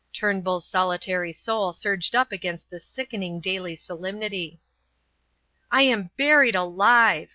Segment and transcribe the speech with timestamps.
[0.11, 4.59] Turnbull's solitary soul surged up against this sickening daily solemnity.
[5.69, 7.29] "I am buried alive!"